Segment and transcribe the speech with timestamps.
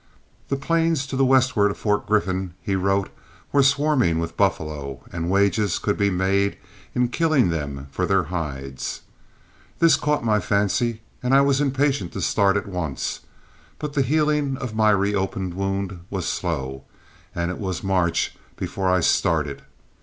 [0.49, 3.09] The plains to the westward of Fort Griffin, he wrote,
[3.51, 6.57] were swarming with buffalo, and wages could be made
[6.95, 9.01] in killing them for their hides.
[9.77, 13.19] This caught my fancy and I was impatient to start at once;
[13.77, 16.85] but the healing of my reopened wound was slow,
[17.35, 19.61] and it was March before I started.